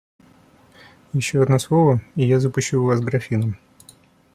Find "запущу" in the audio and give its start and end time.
2.39-2.81